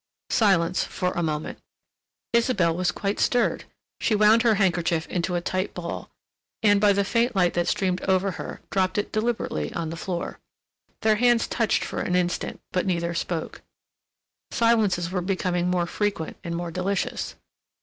Silence 0.31 0.83
for 0.83 1.11
a 1.11 1.21
moment. 1.21 1.59
Isabelle 2.33 2.75
was 2.75 2.91
quite 2.91 3.19
stirred; 3.19 3.65
she 3.99 4.15
wound 4.15 4.41
her 4.41 4.55
handkerchief 4.55 5.05
into 5.09 5.35
a 5.35 5.41
tight 5.41 5.75
ball, 5.75 6.09
and 6.63 6.81
by 6.81 6.91
the 6.91 7.03
faint 7.03 7.35
light 7.35 7.53
that 7.53 7.67
streamed 7.67 8.01
over 8.05 8.31
her, 8.31 8.61
dropped 8.71 8.97
it 8.97 9.11
deliberately 9.11 9.71
on 9.73 9.91
the 9.91 9.95
floor. 9.95 10.39
Their 11.01 11.17
hands 11.17 11.45
touched 11.47 11.83
for 11.85 11.99
an 12.01 12.15
instant, 12.15 12.59
but 12.71 12.87
neither 12.87 13.13
spoke. 13.13 13.61
Silences 14.49 15.11
were 15.11 15.21
becoming 15.21 15.67
more 15.69 15.85
frequent 15.85 16.35
and 16.43 16.55
more 16.55 16.71
delicious. 16.71 17.35